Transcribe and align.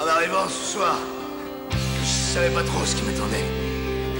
En 0.00 0.06
arrivant 0.06 0.48
ce 0.48 0.74
soir, 0.74 0.96
je 1.72 2.06
savais 2.06 2.50
pas 2.50 2.62
trop 2.62 2.84
ce 2.84 2.94
qui 2.94 3.02
m'attendait. 3.02 3.44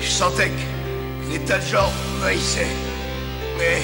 Je 0.00 0.08
sentais 0.08 0.50
que 0.50 1.30
des 1.30 1.38
tas 1.44 1.58
de 1.58 1.66
gens 1.66 1.92
m'haïssaient. 2.20 2.74
Mais 3.58 3.82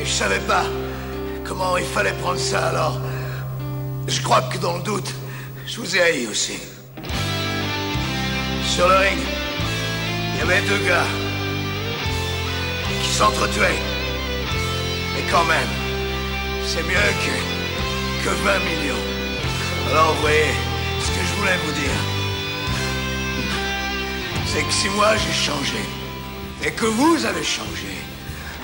je 0.00 0.10
savais 0.10 0.40
pas 0.40 0.64
comment 1.44 1.76
il 1.76 1.84
fallait 1.84 2.14
prendre 2.22 2.38
ça 2.38 2.68
alors. 2.68 2.98
Je 4.06 4.22
crois 4.22 4.40
que 4.50 4.56
dans 4.56 4.78
le 4.78 4.82
doute, 4.82 5.12
je 5.66 5.78
vous 5.78 5.94
ai 5.94 6.00
haï 6.00 6.26
aussi. 6.26 6.58
Sur 8.64 8.88
le 8.88 8.96
ring, 8.96 9.18
il 10.32 10.38
y 10.38 10.42
avait 10.42 10.62
deux 10.62 10.86
gars 10.86 11.10
qui 13.02 13.10
s'entretuaient. 13.10 13.82
Mais 15.14 15.24
quand 15.30 15.44
même, 15.44 15.72
c'est 16.64 16.82
mieux 16.82 17.10
que, 17.24 18.24
que 18.24 18.30
20 18.42 18.58
millions. 18.60 19.04
Alors 19.90 20.14
vous 20.14 20.20
voyez, 20.22 20.54
voulais 21.38 21.56
vous 21.64 21.72
dire, 21.72 21.98
c'est 24.46 24.62
que 24.62 24.72
si 24.72 24.88
moi 24.90 25.16
j'ai 25.16 25.32
changé, 25.32 25.82
et 26.64 26.72
que 26.72 26.86
vous 26.86 27.24
avez 27.24 27.44
changé, 27.44 27.92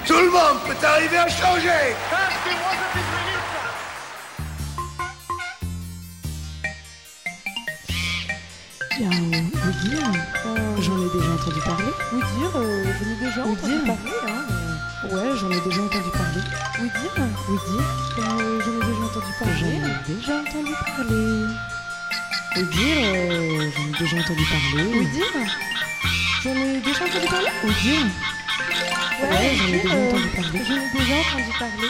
tout 0.07 0.19
le 0.19 0.31
monde 0.31 0.59
peut 0.67 0.87
arriver 0.87 1.19
à 1.19 1.29
changer. 1.29 1.95
Bien, 8.99 9.11
vous 9.11 9.89
dire, 9.89 10.13
j'en 10.81 10.99
ai 10.99 11.11
déjà 11.13 11.31
entendu 11.33 11.61
parler. 11.65 11.93
Vous 12.13 12.21
dire, 12.21 12.51
euh, 12.57 12.85
j'en 12.95 13.11
ai 13.11 13.27
déjà 13.27 13.43
entendu 13.43 13.75
dire. 13.75 13.85
parler, 13.87 14.13
hein. 14.29 14.45
Ouais, 15.11 15.37
j'en 15.37 15.51
ai 15.51 15.61
déjà 15.61 15.83
entendu 15.83 16.11
parler. 16.13 16.41
Vous 16.79 16.87
dire, 16.87 17.27
Vous 17.49 17.59
dire, 17.73 17.85
euh, 18.19 18.61
j'en 18.61 18.73
ai 18.73 18.87
déjà 18.87 19.05
entendu 19.05 19.33
j'en 19.39 19.45
parler. 19.45 19.77
ai 19.77 20.15
déjà 20.15 20.35
entendu 20.41 20.73
parler. 20.97 21.74
Vous 22.57 22.63
dire, 22.67 22.97
euh, 23.15 23.71
j'en 23.77 23.85
ai 23.89 23.99
déjà 23.99 24.17
entendu 24.19 24.45
parler. 24.45 24.85
Vous 24.93 25.05
dire, 25.05 25.25
j'en 26.43 26.55
ai 26.55 26.81
déjà 26.81 27.05
entendu 27.05 27.27
parler? 27.29 27.51
Vous 27.63 27.73
dire, 27.83 28.07
Ouais, 29.23 29.55
j'en 29.57 29.69
ai 29.69 29.81
déjà 29.81 29.95
euh, 29.95 30.09
entendu 30.09 30.29
parler. 30.29 30.61
J'en 30.67 30.75
ai 30.75 30.91
déjà 30.93 31.15
entendu 31.17 31.59
parler. 31.59 31.89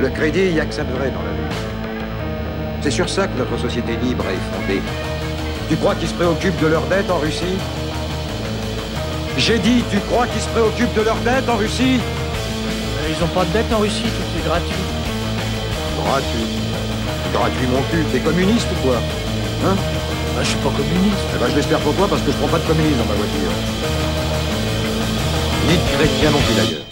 Le 0.00 0.10
crédit, 0.10 0.46
il 0.46 0.54
n'y 0.54 0.60
a 0.60 0.66
que 0.66 0.74
ça 0.74 0.84
de 0.84 0.92
vrai 0.92 1.10
dans 1.10 1.22
la 1.22 1.32
vie. 1.32 1.56
C'est 2.82 2.90
sur 2.90 3.08
ça 3.08 3.26
que 3.26 3.38
notre 3.38 3.58
société 3.58 3.96
libre 4.02 4.24
est 4.26 4.54
fondée. 4.54 4.82
Tu 5.68 5.76
crois 5.76 5.94
qu'ils 5.94 6.08
se 6.08 6.14
préoccupent 6.14 6.60
de 6.60 6.66
leurs 6.66 6.86
dettes 6.86 7.10
en 7.10 7.18
Russie? 7.18 7.56
J'ai 9.38 9.58
dit, 9.58 9.82
tu 9.90 9.98
crois 10.00 10.26
qu'ils 10.26 10.42
se 10.42 10.48
préoccupent 10.48 10.94
de 10.94 11.02
leurs 11.02 11.16
dettes 11.16 11.48
en 11.48 11.56
Russie? 11.56 12.00
Ils 13.08 13.24
ont 13.24 13.28
pas 13.28 13.44
de 13.44 13.52
dette 13.52 13.72
en 13.72 13.78
Russie, 13.78 14.02
tout 14.02 14.38
est 14.38 14.46
gratuit. 14.46 14.84
Gratuit. 16.04 16.46
Gratuit 17.32 17.66
mon 17.72 17.82
cul, 17.90 18.04
t'es 18.12 18.20
communiste 18.20 18.68
ou 18.72 18.86
quoi? 18.86 18.96
Hein? 19.64 19.76
Bah, 20.36 20.42
je 20.42 20.48
suis 20.48 20.58
pas 20.58 20.70
communiste. 20.70 21.24
Eh 21.34 21.38
ben 21.38 21.48
je 21.50 21.56
l'espère 21.56 21.78
pour 21.78 21.94
toi 21.94 22.06
parce 22.08 22.20
que 22.20 22.30
je 22.30 22.36
prends 22.36 22.48
pas 22.48 22.58
de 22.58 22.66
communisme 22.66 22.98
dans 22.98 23.06
ma 23.06 23.14
voiture. 23.14 23.52
Ni 25.66 25.74
de 25.74 25.96
chrétien 25.96 26.30
non 26.30 26.38
plus 26.38 26.54
d'ailleurs. 26.54 26.84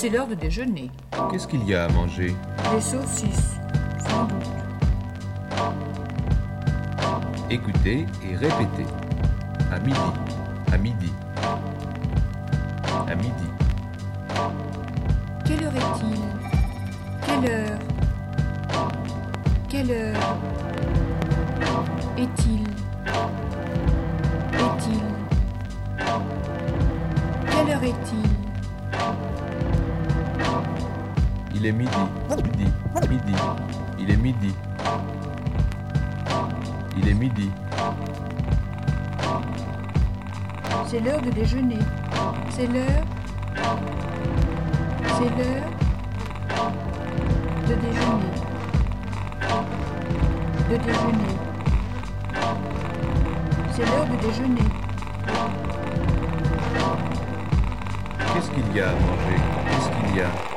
C'est 0.00 0.08
l'heure 0.08 0.26
de 0.26 0.34
déjeuner. 0.34 0.90
Qu'est-ce 1.30 1.46
qu'il 1.46 1.62
y 1.68 1.74
a 1.74 1.84
à 1.84 1.88
manger 1.90 2.34
Des 2.72 2.80
saucisses, 2.80 3.56
sans 3.98 4.24
doute. 4.24 4.48
Écoutez 7.50 8.06
et 8.24 8.34
répétez. 8.34 8.86
À 9.70 9.78
midi, 9.78 9.98
à 10.72 10.78
midi, 10.78 11.12
à 13.10 13.14
midi. 13.14 13.50
Quelle 15.44 15.64
heure 15.64 15.76
est-il? 15.76 16.18
Quelle 17.26 17.50
heure? 17.50 17.78
Quelle 19.68 19.90
heure? 19.90 20.38
Est-il? 22.16 22.62
Est-il? 24.54 25.02
Quelle 27.50 27.68
heure 27.74 27.84
est-il? 27.84 28.39
Il 31.60 31.66
est 31.66 31.72
midi. 31.72 31.90
Midi. 32.42 32.72
Midi. 33.10 33.34
Il 33.98 34.10
est 34.10 34.16
midi. 34.16 34.54
Il 36.96 37.06
est 37.06 37.12
midi. 37.12 37.50
C'est 40.86 41.00
l'heure 41.00 41.20
de 41.20 41.28
déjeuner. 41.28 41.78
C'est 42.48 42.66
l'heure. 42.66 43.04
C'est 45.18 45.28
l'heure 45.36 45.68
de 47.68 47.74
déjeuner. 47.74 48.32
De 50.70 50.76
déjeuner. 50.78 51.34
C'est 53.72 53.84
l'heure 53.84 54.06
de 54.06 54.16
déjeuner. 54.26 54.68
Qu'est-ce 58.32 58.50
qu'il 58.50 58.74
y 58.74 58.80
a 58.80 58.88
à 58.88 58.92
manger? 58.92 59.40
Qu'est-ce 59.66 59.90
qu'il 59.90 60.16
y 60.16 60.22
a? 60.22 60.49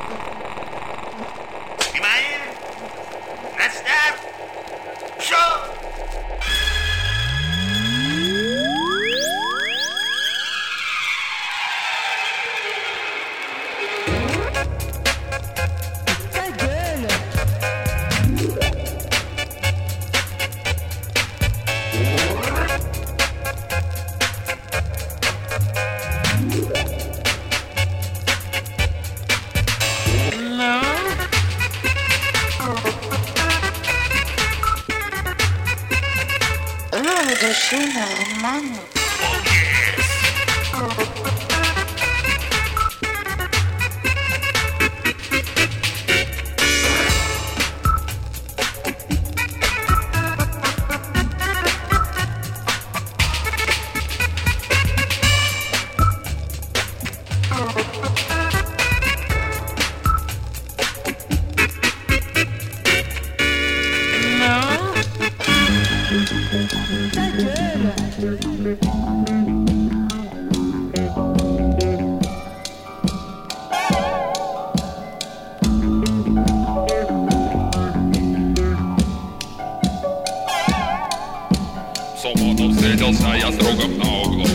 Встретился 82.84 83.28
я 83.40 83.50
с 83.50 83.56
другом 83.56 83.98
на 83.98 84.04
углу. 84.04 84.46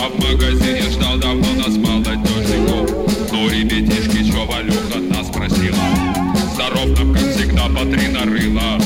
А 0.00 0.08
в 0.08 0.22
магазине 0.22 0.82
ждал 0.82 1.18
давно 1.18 1.52
нас 1.54 1.76
молодежнику 1.76 2.86
Ну, 3.32 3.48
ребятишки, 3.48 4.30
чё 4.30 4.46
Валюха 4.46 5.00
нас 5.10 5.26
спросила 5.26 5.76
Здоров 6.54 6.96
нам, 6.96 7.12
как 7.12 7.22
всегда, 7.32 7.64
по 7.66 7.84
три 7.86 8.06
нарыла. 8.06 8.78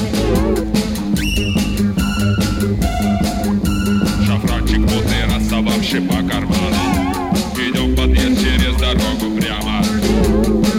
Шафранчик 4.27 4.79
мутный, 4.79 5.27
расстававший 5.31 6.01
по 6.01 6.15
карманам. 6.15 7.35
Идем 7.55 7.95
подъезд 7.95 8.41
через 8.41 8.77
дорогу 8.77 9.39
прямо. 9.39 9.85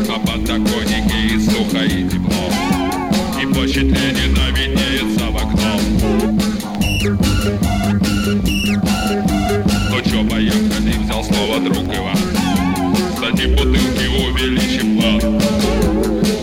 На 0.08 0.18
подоконнике 0.18 1.36
и 1.36 1.40
сухо, 1.40 1.86
и 1.86 2.10
тепло. 2.10 2.52
И 3.40 3.46
площадь 3.54 3.84
Ленина 3.84 4.50
виднеется 4.58 4.99
слово 11.60 11.70
друг 11.70 11.84
Иван 11.96 12.18
Дадим 13.22 13.56
бутылки, 13.56 14.08
увеличим 14.08 15.00
план 15.00 15.22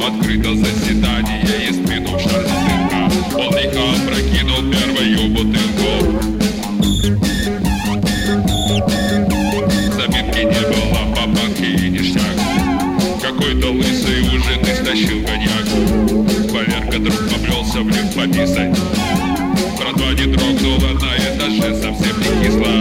Открыто 0.07 0.55
заседание 0.55 1.43
из 1.69 1.77
минут 1.79 2.21
шарнатырка 2.21 3.11
Он 3.37 3.51
лихо 3.57 3.81
опрокинул 3.93 4.63
первую 4.71 5.29
бутылку. 5.31 5.91
Заминки 9.97 10.43
не 10.45 10.63
было, 10.67 11.03
по 11.15 11.23
банке 11.27 11.67
и 11.67 11.91
ништяк 11.91 12.37
Какой-то 13.23 13.67
лысый 13.73 14.21
уже 14.23 14.55
ты 14.65 14.71
стащил 14.77 15.19
коньяк. 15.25 15.67
Валерка 16.53 16.99
друг 16.99 17.21
поплелся 17.31 17.81
в 17.81 17.89
люк 17.89 18.09
пописать. 18.15 18.79
Братва 19.79 20.09
не 20.13 20.27
дрогнула 20.27 20.93
на 20.95 21.17
этаже, 21.17 21.69
совсем 21.75 22.17
не 22.21 22.29
кисло 22.45 22.73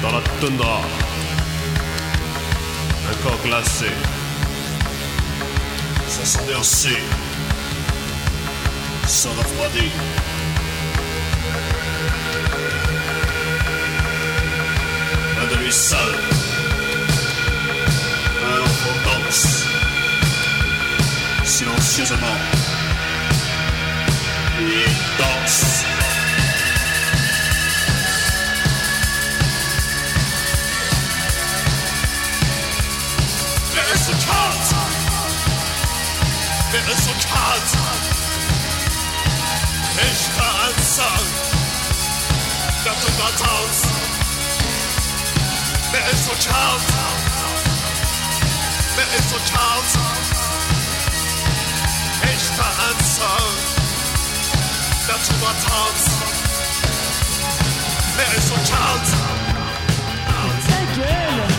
Dans 0.00 0.12
la 0.12 0.20
toundra. 0.40 0.80
Un 3.10 3.14
corps 3.22 3.38
glacé. 3.44 3.90
Ça 6.08 6.24
s'endurcit. 6.24 7.02
Ça 9.08 9.28
refroidit. 9.30 9.90
Un 15.40 15.46
de 15.50 15.64
lui 15.64 15.72
seul. 15.72 15.98
Un 18.44 18.62
enfant 18.62 18.96
danse. 19.04 19.64
Silencieusement. 21.44 22.38
Il 24.60 24.84
danse. 25.18 25.95
Resultat. 36.88 37.66
Echte 39.96 40.44
Anzahl 40.66 41.26
der 42.84 42.92
Hunderttaus. 42.92 43.82
Wer 45.90 46.10
ist 46.12 46.24
so 46.24 46.30
Chaos? 46.30 46.82
Wer 48.94 49.18
ist 49.18 49.30
so 49.30 49.36
Chaos? 49.52 49.90
Echte 52.22 52.64
Anzahl 52.64 53.50
der 55.08 55.16
Hunderttaus. 55.16 56.02
Wer 58.16 58.38
ist 58.38 58.48
so 58.48 58.54
Chaos? 58.54 59.10
Again. 60.98 61.55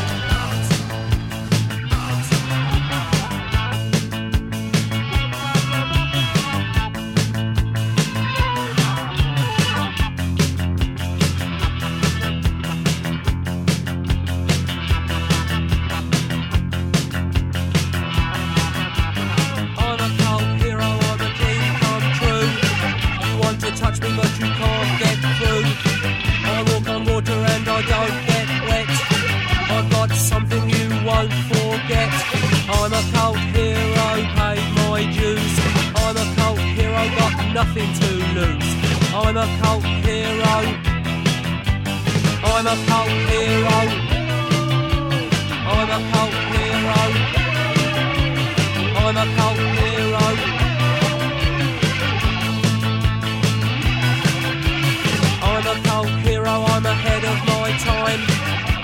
I'm 49.19 49.27
a 49.27 49.35
cult 49.35 49.57
hero. 49.57 50.25
I'm 55.41 55.65
a 55.65 55.87
cult 55.87 56.09
hero, 56.21 56.51
I'm 56.51 56.85
ahead 56.85 57.23
of 57.25 57.37
my 57.47 57.71
time. 57.79 58.21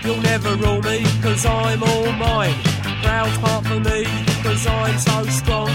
You'll 0.04 0.24
never 0.24 0.56
rule 0.56 0.82
me, 0.82 1.04
cause 1.22 1.46
I'm 1.46 1.84
all 1.84 2.12
mine. 2.14 2.56
Crowd's 3.04 3.38
part 3.38 3.68
for 3.68 3.80
me, 3.80 4.06
cause 4.42 4.66
I'm 4.66 4.98
so 4.98 5.24
strong. 5.26 5.70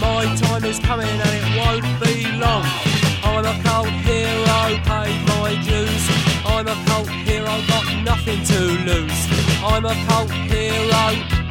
My 0.00 0.24
time 0.36 0.64
is 0.64 0.78
coming 0.78 1.06
and 1.06 1.34
it 1.40 1.58
won't 1.58 1.84
be 2.02 2.32
long. 2.38 2.64
I'm 3.24 3.44
a 3.44 3.62
cult 3.62 3.88
hero, 3.88 4.78
paid 4.88 5.20
my 5.28 5.52
dues. 5.68 6.04
I'm 6.46 6.66
a 6.66 6.76
cult 6.86 7.10
hero, 7.10 7.60
got 7.68 7.84
nothing 8.04 8.42
to 8.42 8.60
lose. 8.88 9.28
I'm 9.62 9.84
a 9.84 9.94
cult 10.06 10.30
hero. 10.30 11.47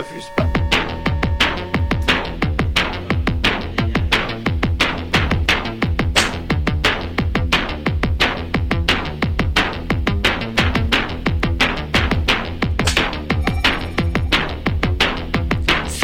C'est 0.00 0.14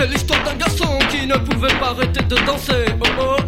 l'histoire 0.09 0.43
d'un 0.43 0.57
garçon 0.57 0.99
qui 1.09 1.29
ne 1.29 1.37
pouvait 1.37 1.73
pas 1.79 1.91
arrêter 1.91 2.25
de 2.25 2.35
danser. 2.45 2.87
Oh, 3.01 3.05
oh. 3.21 3.44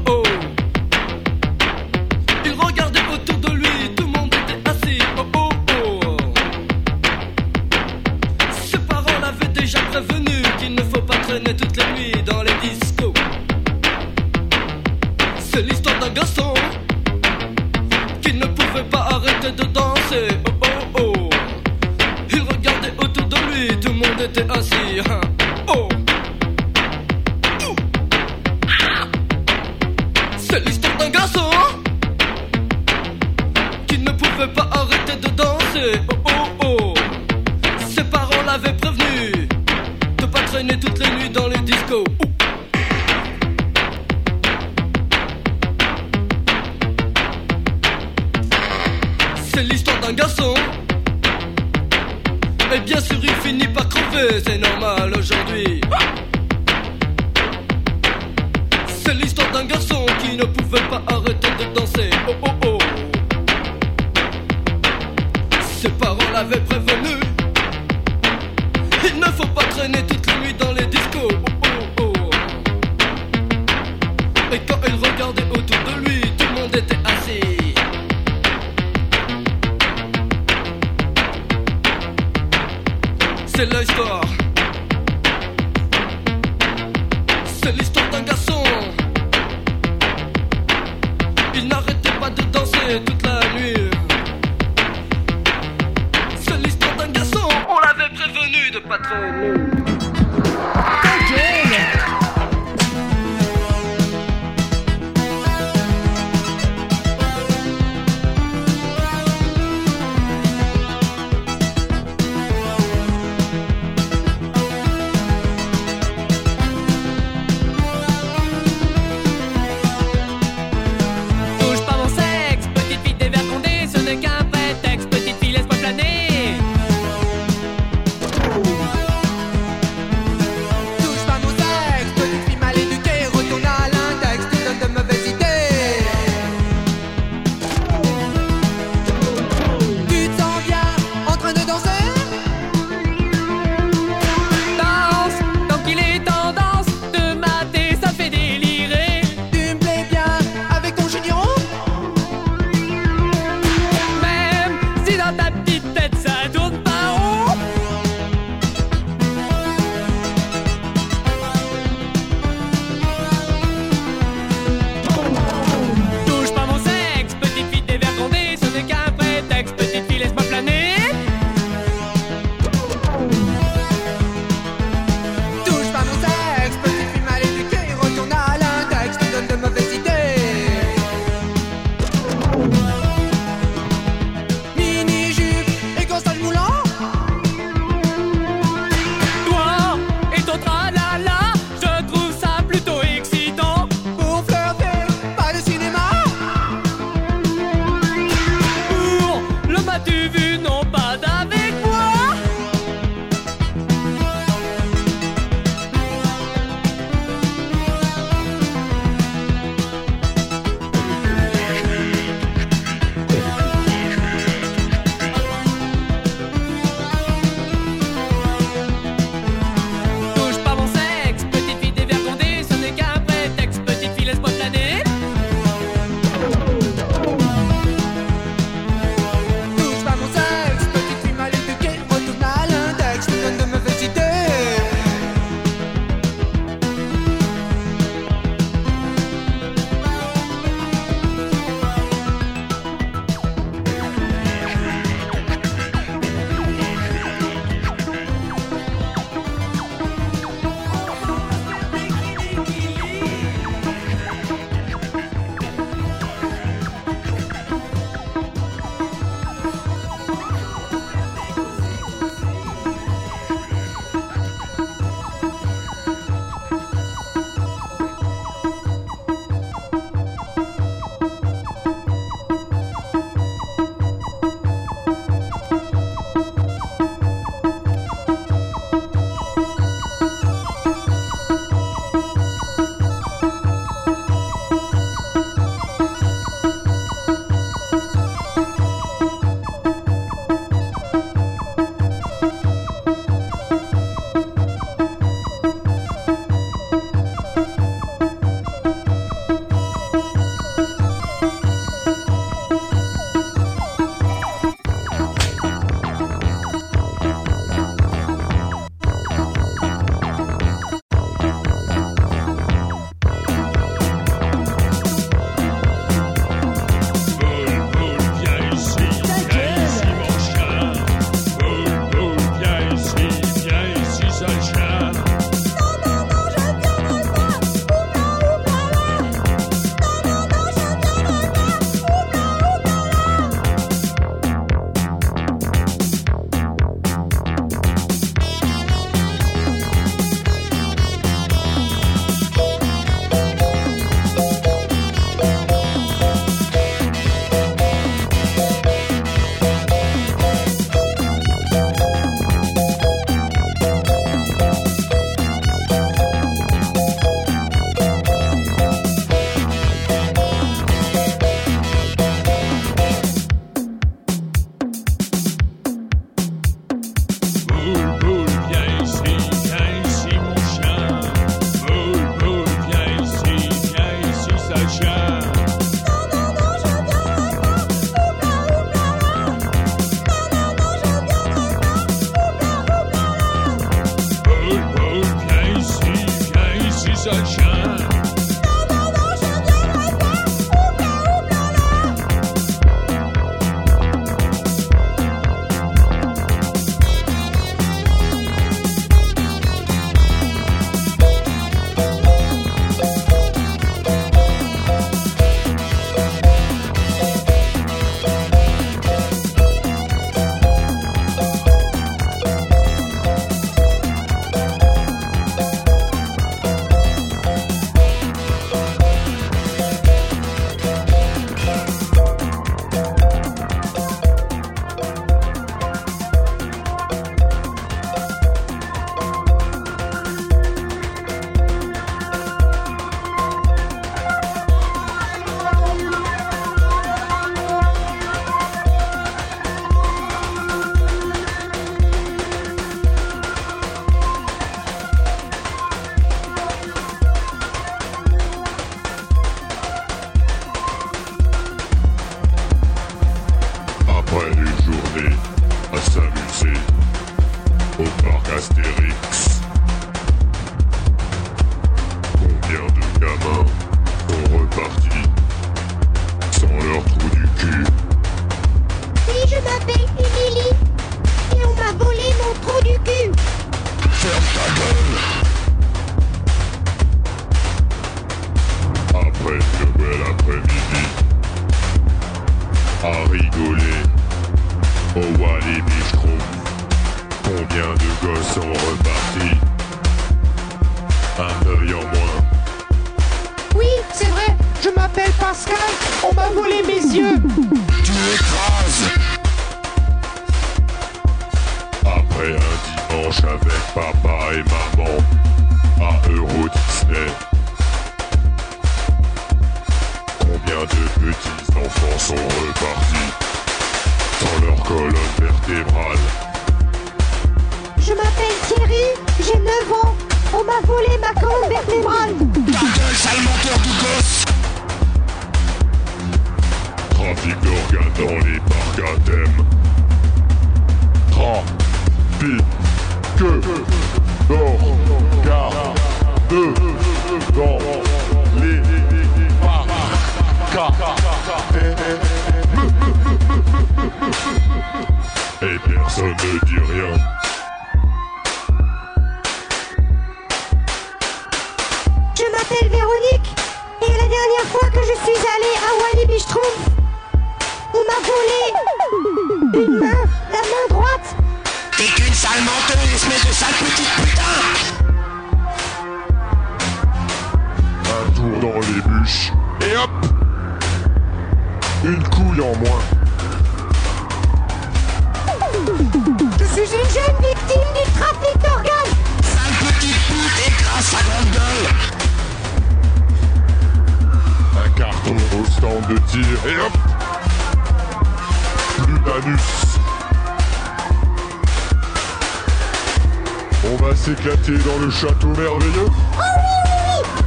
Va 594.07 594.15
s'éclater 594.15 594.79
dans 594.79 595.05
le 595.05 595.11
château 595.11 595.49
merveilleux. 595.49 596.11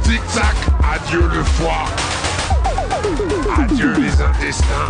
Tic-tac, 0.02 0.56
adieu 0.92 1.22
le 1.32 1.42
foie. 1.42 1.86
Adieu 3.62 3.94
les 3.98 4.20
intestins. 4.20 4.88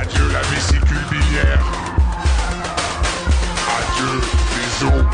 Adieu 0.00 0.22
la 0.32 0.40
vésicule 0.42 1.04
biliaire. 1.10 1.64
Adieu 3.76 4.20
les 4.56 4.86
os. 4.86 5.04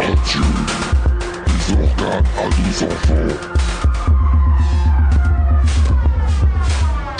Adieu 0.00 0.48
les 1.46 1.74
organes 1.74 2.24
à 2.38 2.44
nos 2.44 2.76
enfants. 2.86 3.36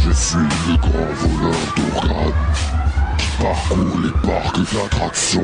Je 0.03 0.13
suis 0.13 0.49
le 0.67 0.77
grand 0.79 1.13
voleur 1.15 1.61
d'organes 1.77 2.46
qui 3.37 3.43
parcourt 3.43 4.01
les 4.03 4.29
parcs 4.29 4.73
d'attractions 4.73 5.43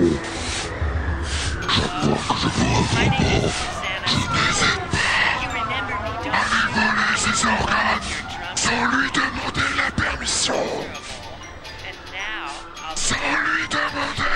chaque 1.69 2.03
fois 2.03 2.19
que 2.29 2.41
je 2.41 2.49
vois 2.49 2.79
un 2.79 3.09
enfant, 3.09 3.49
je 4.07 4.17
n'hésite 4.17 4.85
pas 4.91 5.13
à 6.31 6.45
lui 6.51 6.65
voler 6.75 7.17
ses 7.17 7.47
organes 7.47 8.09
sans 8.55 8.85
lui 8.87 9.11
demander 9.13 9.69
la 9.77 9.91
permission. 10.03 10.55
Sans 12.95 13.15
lui 13.15 13.69
demander. 13.69 14.33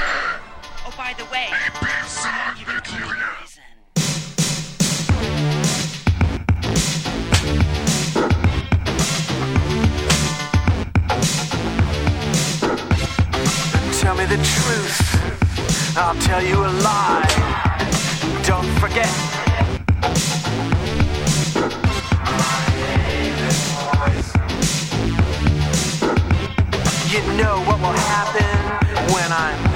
Et 1.09 1.71
personne 1.81 2.75
ne 2.75 2.81
dit 2.81 3.03
rien. 3.03 3.46
The 14.37 14.45
truth. 14.45 15.97
I'll 15.97 16.15
tell 16.21 16.43
you 16.43 16.57
a 16.57 16.73
lie. 16.85 17.25
Don't 18.45 18.71
forget. 18.81 19.11
You 27.13 27.23
know 27.39 27.63
what 27.67 27.79
will 27.81 28.01
happen 28.13 29.15
when 29.15 29.33
I'm 29.33 29.76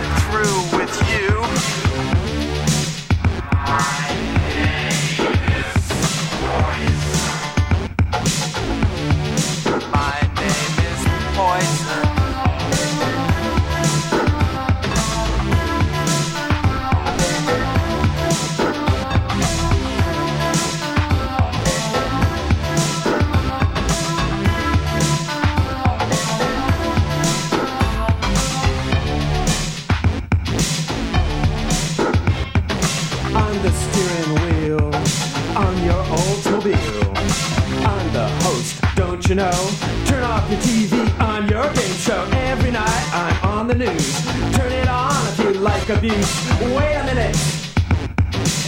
Wait 45.91 45.99
a 45.99 47.05
minute, 47.05 47.37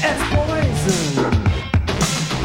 it's 0.03 0.23
poison. 0.35 1.25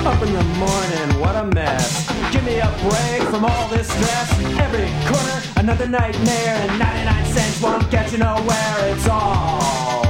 Up 0.05 0.21
in 0.21 0.31
the 0.31 0.43
morning, 0.59 1.19
what 1.19 1.35
a 1.35 1.45
mess. 1.45 2.07
Give 2.31 2.43
me 2.43 2.59
a 2.59 2.69
break 2.83 3.27
from 3.27 3.43
all 3.43 3.67
this 3.69 3.87
stress. 3.87 4.39
Every 4.59 4.87
corner, 5.09 5.41
another 5.57 5.87
nightmare, 5.87 6.57
and 6.69 6.77
99 6.77 7.25
cents 7.25 7.59
won't 7.59 7.89
get 7.89 8.11
you 8.11 8.19
nowhere. 8.19 8.75
It's 8.93 9.07
all 9.07 10.06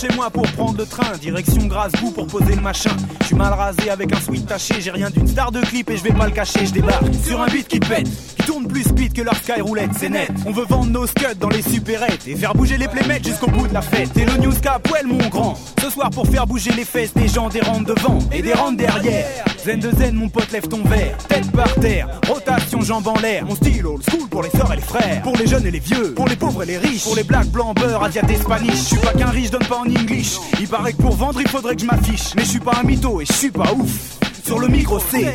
chez 0.00 0.08
moi 0.16 0.30
pour 0.30 0.50
prendre 0.52 0.78
le 0.78 0.86
train, 0.86 1.16
direction 1.20 1.66
Grasbourg 1.66 2.14
pour 2.14 2.26
poser 2.26 2.54
le 2.54 2.62
machin. 2.62 2.90
Je 3.20 3.26
suis 3.26 3.34
mal 3.34 3.52
rasé 3.52 3.90
avec 3.90 4.14
un 4.14 4.20
sweat 4.20 4.46
taché, 4.46 4.80
j'ai 4.80 4.90
rien 4.90 5.10
d'une 5.10 5.26
star 5.26 5.52
de 5.52 5.60
clip 5.60 5.90
et 5.90 5.96
je 5.96 6.02
vais 6.02 6.12
pas 6.12 6.24
le 6.26 6.30
cacher, 6.30 6.64
je 6.64 6.72
débarque 6.72 7.12
sur 7.22 7.40
un 7.40 7.46
beat 7.46 7.68
qui 7.68 7.80
pète, 7.80 8.08
qui 8.36 8.46
tourne 8.46 8.66
plus 8.66 8.84
speed 8.84 9.12
que 9.12 9.20
leur 9.20 9.34
sky 9.34 9.60
roulette, 9.60 9.90
c'est 9.98 10.08
net. 10.08 10.30
On 10.46 10.52
veut 10.52 10.64
vendre 10.64 10.90
nos 10.90 11.06
scuds 11.06 11.36
dans 11.38 11.50
les 11.50 11.62
supérettes 11.62 12.26
et 12.26 12.34
faire 12.34 12.54
bouger 12.54 12.78
les 12.78 12.88
playmates 12.88 13.26
jusqu'au 13.26 13.50
bout 13.50 13.68
de 13.68 13.74
la 13.74 13.82
fête. 13.82 14.16
Et 14.16 14.24
le 14.24 14.38
news 14.38 14.58
cap, 14.62 14.88
ouais, 14.90 15.02
mon 15.04 15.28
grand, 15.28 15.58
ce 15.82 15.90
soir 15.90 16.08
pour 16.10 16.26
faire 16.26 16.46
bouger 16.46 16.72
les 16.72 16.84
fesses 16.84 17.12
des 17.12 17.28
gens 17.28 17.48
des 17.48 17.60
rangs 17.60 17.82
devant 17.82 18.20
et 18.32 18.40
des 18.40 18.54
rangs 18.54 18.72
derrière. 18.72 19.49
Zen 19.64 19.78
de 19.78 19.90
zen, 19.90 20.14
mon 20.14 20.28
pote, 20.30 20.50
lève 20.52 20.66
ton 20.68 20.82
verre, 20.84 21.18
tête 21.28 21.50
par 21.52 21.74
terre, 21.74 22.08
rotation, 22.26 22.80
jambes 22.80 23.08
en 23.08 23.18
l'air. 23.20 23.44
Mon 23.44 23.54
style 23.54 23.84
old 23.86 24.02
school 24.08 24.26
pour 24.28 24.42
les 24.42 24.48
sœurs 24.50 24.72
et 24.72 24.76
les 24.76 24.82
frères, 24.82 25.20
pour 25.22 25.36
les 25.36 25.46
jeunes 25.46 25.66
et 25.66 25.70
les 25.70 25.80
vieux, 25.80 26.14
pour 26.14 26.26
les 26.28 26.36
pauvres 26.36 26.62
et 26.62 26.66
les 26.66 26.78
riches, 26.78 27.04
pour 27.04 27.14
les 27.14 27.24
blacks, 27.24 27.48
blancs, 27.48 27.76
beurre, 27.76 28.02
asiates 28.02 28.30
et 28.30 28.36
spanish. 28.36 28.72
Je 28.72 28.84
suis 28.84 28.96
pas 28.96 29.12
qu'un 29.12 29.28
riche, 29.28 29.50
donne 29.50 29.66
pas 29.66 29.80
en 29.80 29.86
English. 29.86 30.38
Il 30.60 30.66
paraît 30.66 30.94
que 30.94 31.02
pour 31.02 31.14
vendre, 31.14 31.40
il 31.42 31.48
faudrait 31.48 31.74
que 31.74 31.82
je 31.82 31.86
m'affiche. 31.86 32.34
Mais 32.36 32.44
je 32.44 32.48
suis 32.48 32.60
pas 32.60 32.78
un 32.80 32.84
mytho 32.84 33.20
et 33.20 33.26
je 33.26 33.32
suis 33.34 33.50
pas 33.50 33.70
ouf. 33.74 34.18
Sur 34.44 34.60
le 34.60 34.68
micro, 34.68 34.98
c'est. 34.98 35.34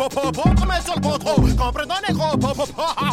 Morceau 0.00 0.32
comme 0.32 0.72
sur 0.84 0.94
le 0.94 1.00
contrôle, 1.00 1.56
comprenez 1.56 2.12
gros 2.12 2.36
popo, 2.36 2.64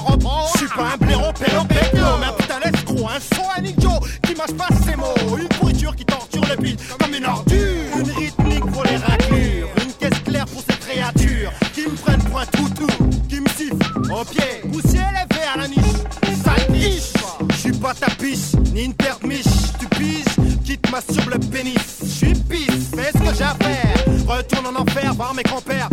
repos. 0.06 0.30
Je 0.54 0.58
suis 0.60 0.68
pas 0.68 0.94
un 0.94 0.98
blaireau, 0.98 1.34
pélo, 1.34 1.66
pélo, 1.66 2.06
mais 2.20 2.28
un 2.28 2.32
putain 2.34 2.60
l'escroc, 2.64 3.10
un 3.10 3.36
son, 3.36 3.44
un 3.58 3.64
idiot, 3.66 4.00
qui 4.24 4.36
mâche 4.36 4.54
pas 4.54 4.68
ses 4.86 4.96
mots, 4.96 5.38
une 5.38 5.48
pourriture 5.50 5.96
qui 5.96 6.06
torture 6.06 6.44
le 6.50 6.56
beat 6.56 6.80
comme 6.98 7.14
une 7.14 7.26
ordure, 7.26 7.98
une 8.00 8.12
rythmique 8.12 8.66
pour 8.72 8.84
les 8.84 8.98
raclures, 8.98 9.68
une 9.84 9.94
caisse 9.94 10.20
claire 10.24 10.46
pour 10.46 10.62
ces 10.62 10.78
créatures, 10.78 11.52
qui 11.74 11.82
me 11.82 11.96
prennent 11.96 12.24
pour 12.24 12.40
un 12.40 12.46
toutou, 12.46 12.88
qui 13.28 13.40
me 13.42 13.50
sifflent 13.50 14.12
au 14.12 14.24
pied, 14.24 14.70
poussière 14.72 15.10
élevé 15.10 15.44
à 15.54 15.58
la 15.58 15.68
niche, 15.68 16.04
sale 16.44 16.72
niche. 16.72 17.14
Je 17.52 17.58
suis 17.58 17.72
pas 17.74 17.94
ta 17.94 18.10
piche, 18.12 18.54
ni 18.74 18.86
une 18.86 18.94
terre 18.94 19.18
de 19.22 19.28
miche, 19.28 19.44
tu 19.80 19.88
piges, 19.88 20.24
qui 20.64 20.78
te 20.78 20.90
masturbe 20.90 21.32
le 21.34 21.40
pénis, 21.40 21.76
je 22.02 22.08
suis 22.08 22.34
pisse, 22.34 22.92
fais 22.96 23.12
ce 23.12 23.30
que 23.30 23.36
j'ai 23.38 23.44
à 23.44 23.56
faire, 23.56 24.06
retourne 24.28 24.68
en 24.68 24.82
enfer, 24.82 25.14
voir 25.14 25.34
mes 25.34 25.44
grands-pères, 25.44 25.87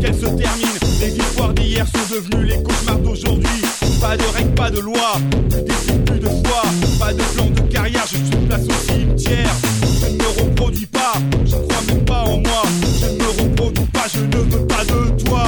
qu'elle 0.00 0.14
se 0.14 0.26
termine. 0.26 0.78
Les 1.00 1.16
histoires 1.16 1.52
d'hier 1.54 1.86
sont 1.86 2.14
devenues 2.14 2.46
les 2.46 2.62
cauchemars 2.62 2.98
d'aujourd'hui. 2.98 3.62
Pas 4.00 4.16
de 4.16 4.24
règles, 4.34 4.54
pas 4.54 4.70
de 4.70 4.80
loi, 4.80 5.20
plus 5.50 5.62
d'éthique, 5.62 6.04
plus 6.04 6.20
de 6.20 6.28
foi. 6.28 6.62
Pas 6.98 7.12
de 7.12 7.22
plan 7.34 7.46
de 7.46 7.60
carrière, 7.72 8.06
je 8.10 8.16
suis 8.16 8.46
place 8.46 8.64
au 8.64 8.92
cimetière. 8.92 9.54
Je 10.00 10.06
ne 10.06 10.12
me 10.12 10.42
reproduis 10.42 10.86
pas, 10.86 11.12
je 11.44 11.52
crois 11.52 11.82
même 11.88 12.04
pas 12.04 12.22
en 12.22 12.38
moi. 12.38 12.62
Je 13.00 13.06
ne 13.06 13.12
me 13.12 13.42
reproduis 13.42 13.86
pas, 13.92 14.06
je 14.12 14.20
ne 14.20 14.42
veux 14.42 14.66
pas 14.66 14.84
de 14.84 15.22
toi. 15.24 15.44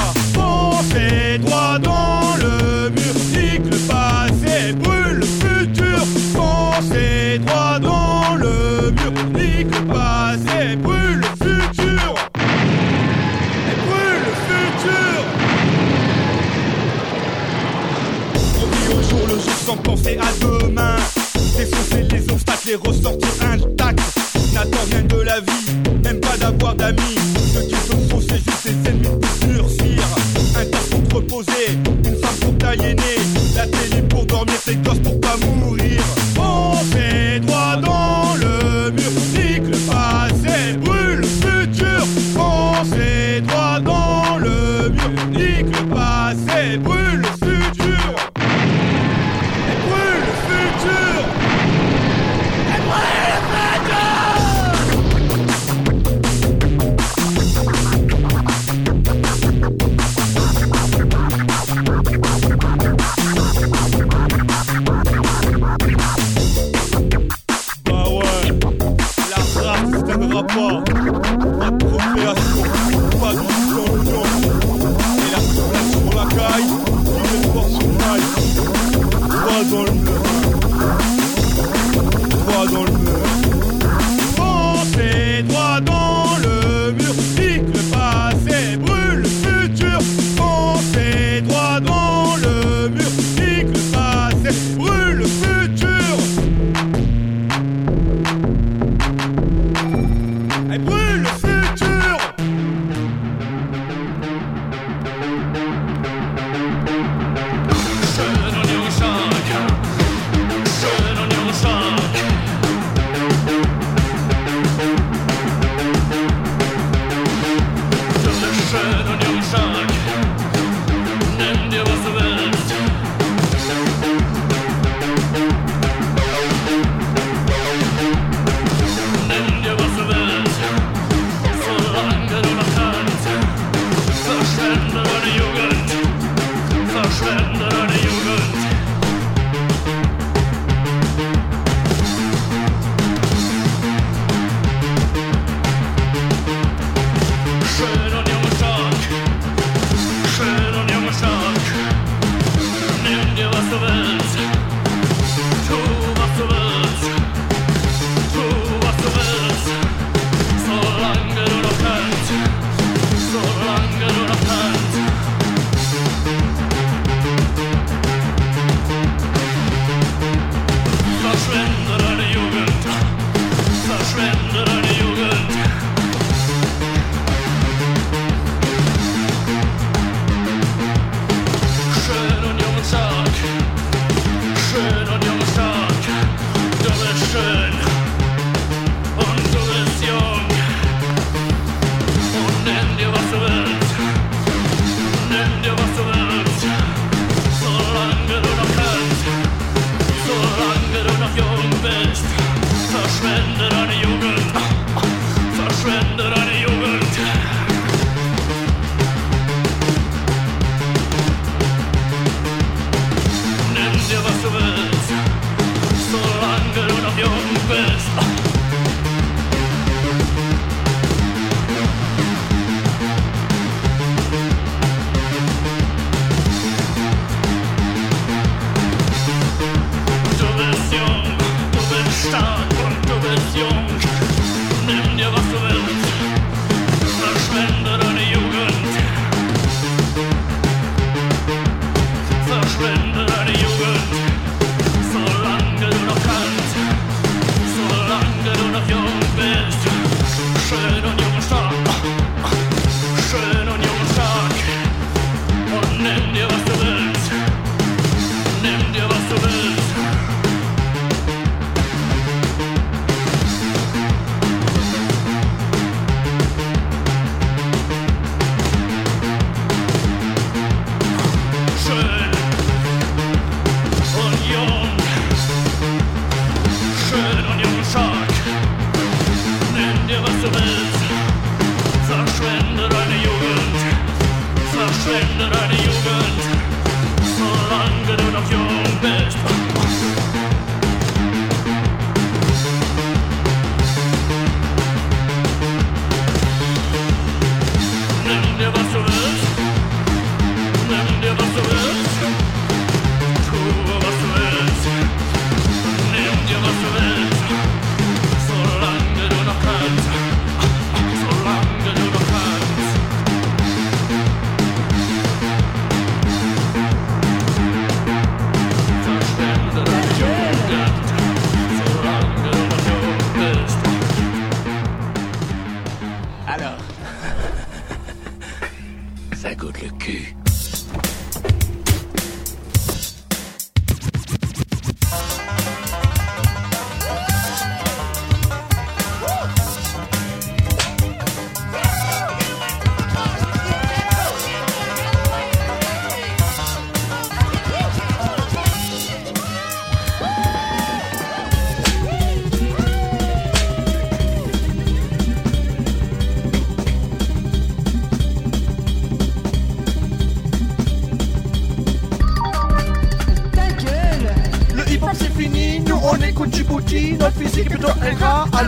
Et 22.70 22.76
ressortir 22.76 23.28
intact. 23.42 24.00
N'attends 24.54 24.86
rien 24.90 25.02
de 25.02 25.20
la 25.22 25.40
vie, 25.40 26.02
même 26.04 26.20
pas 26.20 26.36
d'avoir 26.36 26.74
d'amis. 26.74 27.16
Ceux 27.52 27.62
qui 27.62 27.74
te 27.74 27.96
font, 28.08 28.20
c'est 28.20 28.36
juste 28.36 28.64
des 28.64 28.90
ennemis 28.90 29.08
pour 29.20 29.48
durcir. 29.48 30.02
Un 30.56 30.64
tas 30.66 30.78
pour 30.90 31.02
te 31.08 31.14
reposer, 31.16 31.66
une 32.04 32.16
femme 32.16 32.36
pour 32.40 32.58
t'aliéner. 32.58 33.16
La 33.56 33.66
télé 33.66 34.02
pour 34.02 34.24
dormir, 34.26 34.54
tes 34.64 34.76
gosses 34.76 35.00
pour 35.00 35.20
pas 35.20 35.36
mourir. 35.36 35.59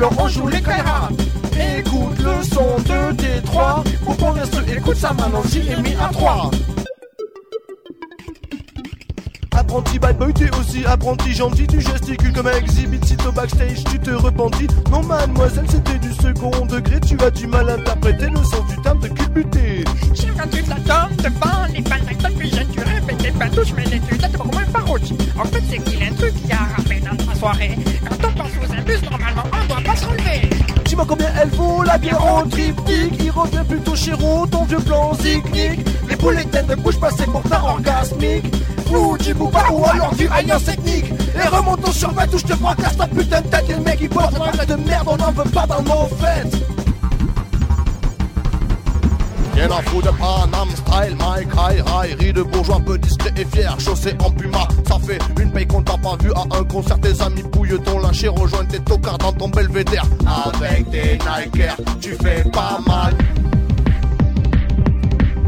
Alors 0.03 0.15
on 0.19 0.29
joue 0.29 0.49
les. 0.49 0.59
Écoute 0.59 2.19
le 2.19 2.43
son 2.43 2.77
de 2.89 3.13
Détroit, 3.13 3.85
pour 4.05 4.17
qu'on 4.17 4.33
reste 4.33 4.59
écoute 4.69 4.97
ça 4.97 5.13
maintenant 5.13 5.43
si 5.47 5.59
est 5.59 5.81
mis 5.81 5.95
à 5.95 6.09
3. 6.09 6.51
Apprenti 9.53 9.99
bad 10.01 10.19
boy, 10.19 10.33
t'es 10.35 10.51
aussi 10.57 10.85
apprenti 10.87 11.33
gentil, 11.33 11.69
tu 11.69 11.81
gesticules 11.81 12.33
comme 12.33 12.49
un 12.49 12.57
exhibit, 12.57 12.99
si 13.05 13.17
au 13.25 13.31
backstage 13.31 13.85
tu 13.85 13.99
te 14.01 14.11
repentis. 14.11 14.67
Non 14.91 15.05
mademoiselle, 15.05 15.67
c'était 15.69 15.99
du 15.99 16.13
second 16.15 16.67
degré, 16.67 16.99
tu 17.01 17.17
as 17.23 17.31
du 17.31 17.47
mal 17.47 17.71
à 17.71 17.75
interpréter 17.75 18.27
le 18.27 18.39
sens 18.39 18.67
du 18.69 18.83
terme 18.83 18.99
de 18.99 19.09
culbuté. 19.09 19.85
Si 20.15 20.27
quand 20.37 20.49
tu 20.51 20.65
te 20.65 20.71
la 20.71 20.77
donnes 20.77 21.17
devant 21.19 21.73
les 21.73 21.83
balles 21.83 22.03
puis 22.39 22.51
répètes 22.51 23.19
tes 23.19 23.31
bandouches, 23.31 23.73
mais 23.77 23.85
les 23.85 24.01
tu 24.01 24.17
dates 24.19 24.33
pour 24.33 24.47
moi 24.47 24.63
parodie. 24.73 25.17
En 25.39 25.45
fait, 25.45 25.63
c'est 25.71 25.79
qu'il 25.79 26.01
y 26.01 26.03
a 26.03 26.07
un 26.07 26.15
truc 26.15 26.35
qui 26.35 26.53
a 26.53 26.57
ramené 26.77 27.01
dans 27.01 27.25
ta 27.25 27.35
soirée. 27.35 27.79
Quand 28.09 28.29
on 28.29 28.33
pense 28.33 28.51
aux 28.63 28.73
imbus, 28.73 29.07
Dis-moi 30.93 31.07
combien 31.09 31.33
elle 31.41 31.49
vaut 31.49 31.83
la 31.83 31.97
bière 31.97 32.23
en 32.23 32.47
triptyque. 32.47 33.15
Il 33.19 33.31
revient 33.31 33.65
plutôt 33.67 33.97
chéro, 33.97 34.47
ton 34.47 34.65
vieux 34.65 34.77
plan 34.81 35.15
zignique 35.15 35.81
Les 36.07 36.17
boulettes 36.17 36.69
ne 36.69 36.75
bougent 36.75 37.01
pas, 37.01 37.09
c'est 37.17 37.25
pourtant 37.25 37.67
orgasmique. 37.67 38.45
Ou 38.95 39.17
du 39.17 39.33
bouba 39.33 39.65
ou 39.73 39.87
alors 39.87 40.15
du 40.15 40.29
alliance 40.29 40.69
ethnique 40.69 41.11
Et 41.35 41.49
remontons 41.49 41.93
sur 41.93 42.13
ma 42.13 42.27
touche, 42.27 42.45
te 42.45 42.53
fracasse 42.53 42.99
ta 42.99 43.07
putain 43.07 43.41
de 43.41 43.47
tête. 43.47 43.71
Et 43.71 43.73
le 43.73 43.81
mec 43.81 43.99
il 44.03 44.11
porte 44.11 44.35
un 44.35 44.65
de 44.67 44.75
merde, 44.83 45.09
on 45.11 45.17
n'en 45.17 45.33
veut 45.33 45.51
pas 45.51 45.67
dans 45.67 45.81
nos 45.81 46.09
fêtes 46.09 46.72
Rien 49.63 49.71
à 49.71 49.83
foutre 49.83 50.11
de 50.11 50.19
Panam 50.19 50.69
style, 50.71 51.17
Mike 51.21 51.49
High 51.57 52.19
High, 52.19 52.33
de 52.33 52.43
bourgeois 52.43 52.81
peu 52.85 52.99
discret 52.99 53.31
et 53.37 53.45
fier, 53.45 53.79
chaussé 53.79 54.13
en 54.19 54.29
puma. 54.33 54.67
Ça 54.89 54.99
fait 54.99 55.21
une 55.41 55.53
paye 55.53 55.69
qu'on 55.69 55.83
t'a 55.83 55.97
pas 55.97 56.17
vu 56.21 56.33
à 56.33 56.41
un 56.59 56.65
concert, 56.65 56.99
tes 57.01 57.23
amis 57.23 57.45
pouillent 57.45 57.81
ton 57.81 58.01
lâcher, 58.01 58.27
rejoignent 58.27 58.67
tes 58.67 58.81
tocards 58.81 59.19
dans 59.19 59.33
ton 59.33 59.49
belvédère. 59.51 60.03
Avec 60.27 60.91
tes 60.91 61.13
Nike 61.13 61.61
Air, 61.61 61.77
tu 62.01 62.17
fais 62.21 62.43
pas 62.51 62.81
mal. 62.89 63.15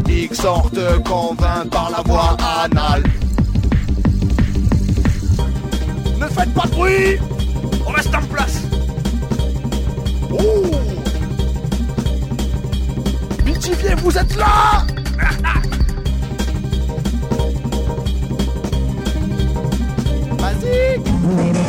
X 0.09 0.41
sort 0.41 0.71
te 0.71 0.97
convainc 0.99 1.71
par 1.71 1.91
la 1.91 2.03
voie 2.03 2.37
anale. 2.63 3.03
Ne 6.21 6.27
faites 6.29 6.55
pas 6.55 6.67
de 6.67 6.71
bruit 6.71 7.19
On 7.85 7.91
reste 7.91 8.15
en 8.15 8.23
place 8.23 8.63
Ouh 10.31 10.94
Vous 13.67 14.19
êtes 14.19 14.37
là 14.37 14.85
Vas-y 20.39 21.64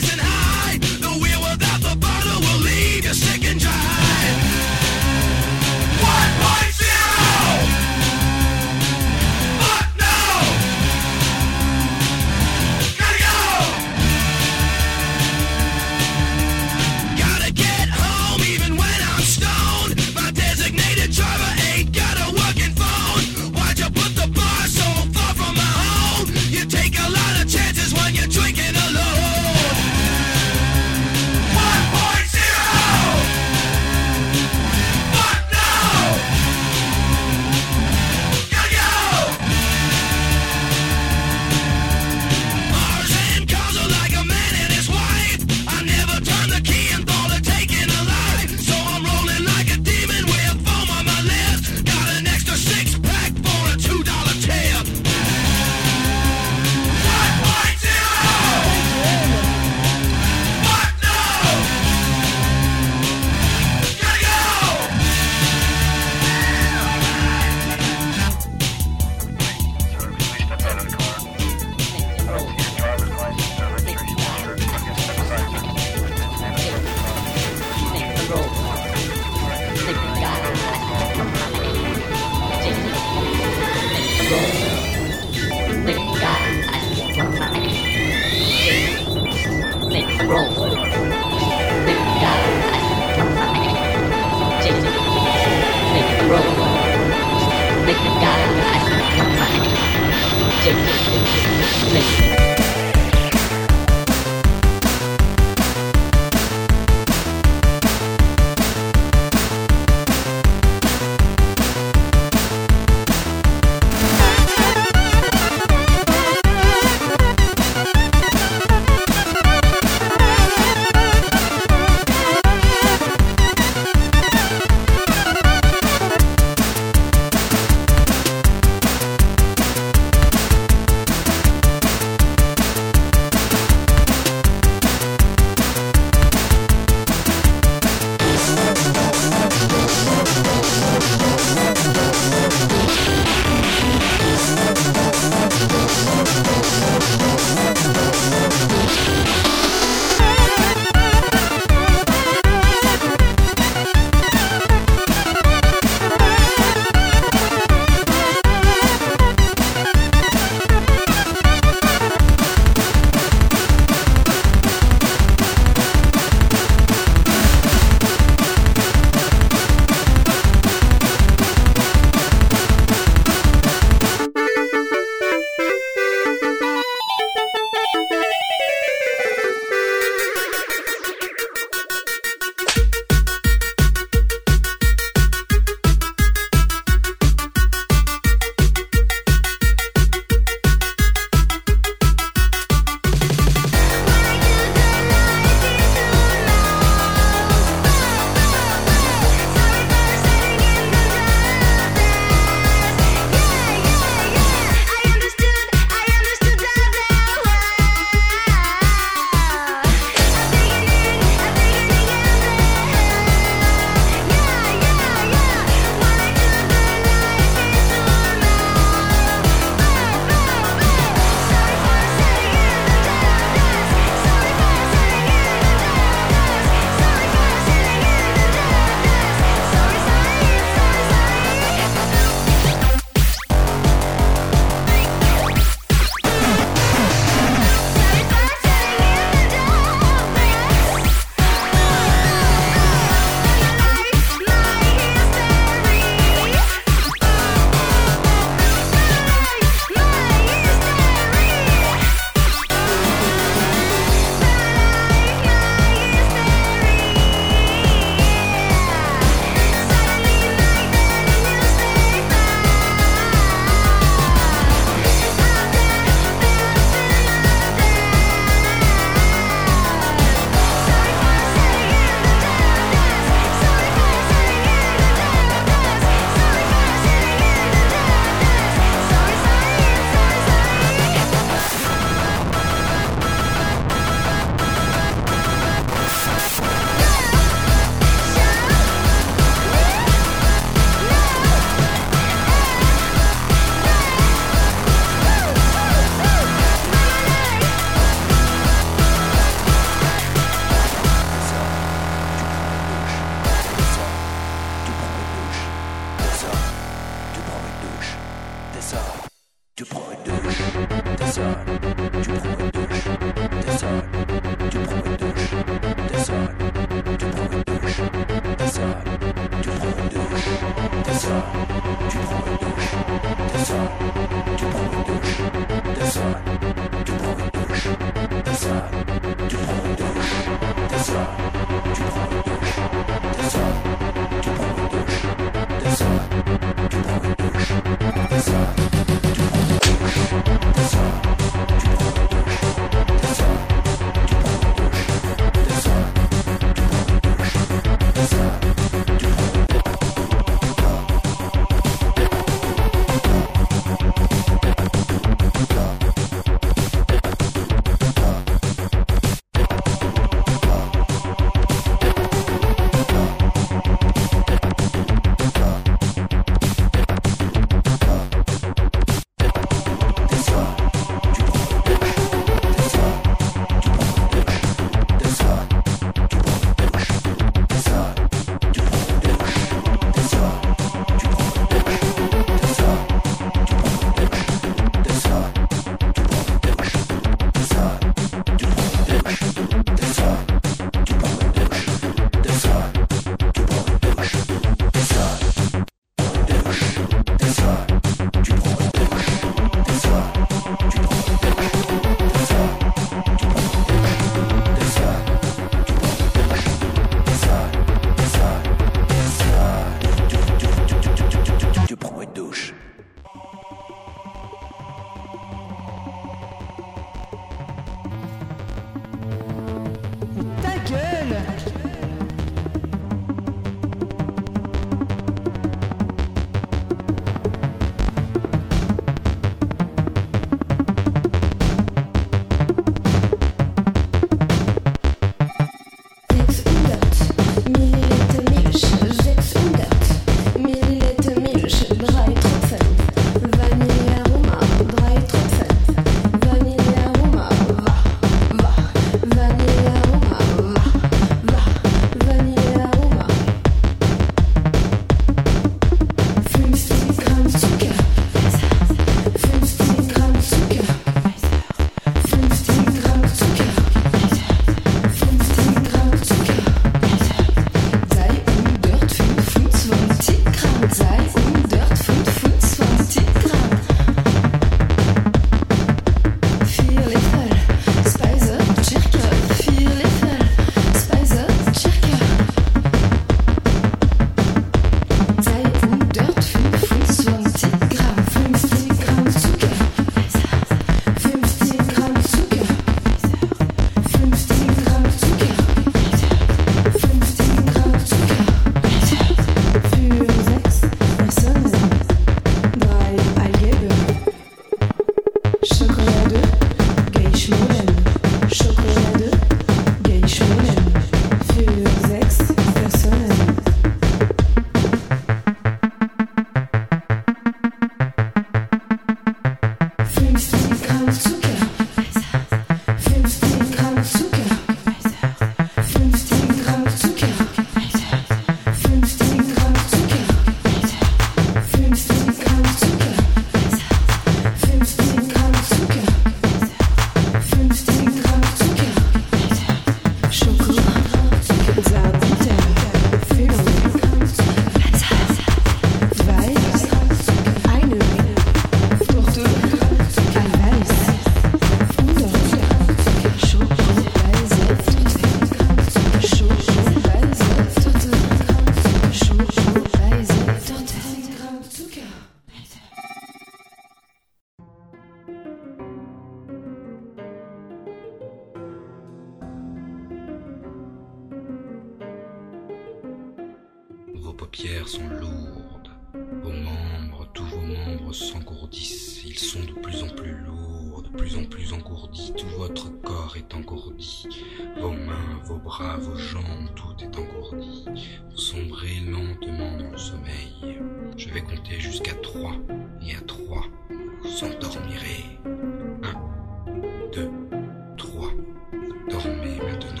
Dormez 599.09 599.59
maintenant. 599.59 600.00